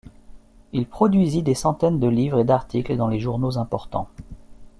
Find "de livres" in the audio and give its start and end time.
1.99-2.39